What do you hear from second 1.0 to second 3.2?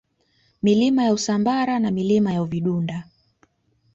ya Usambara na Milima ya Uvidunda